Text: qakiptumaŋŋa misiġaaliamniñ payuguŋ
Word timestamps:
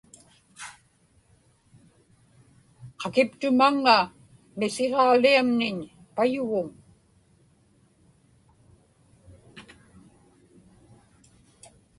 qakiptumaŋŋa 2.99 3.97
misiġaaliamniñ 4.57 5.77
payuguŋ 6.15 6.67